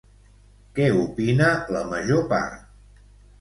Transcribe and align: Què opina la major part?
Què 0.79 0.87
opina 1.01 1.49
la 1.77 1.83
major 1.93 2.25
part? 2.33 2.65